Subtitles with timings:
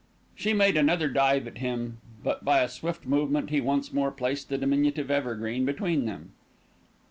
[0.33, 4.49] She made another dive at him; but, by a swift movement, he once more placed
[4.49, 6.31] the diminutive evergreen between them.